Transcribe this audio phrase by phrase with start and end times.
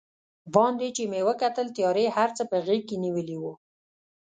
[0.55, 3.43] باندې چې مې وکتل، تیارې هر څه په غېږ کې نیولي و.